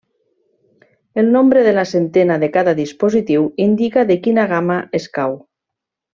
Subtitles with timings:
[1.23, 5.39] El nombre de la centena de cada dispositiu indica de quina gamma escau.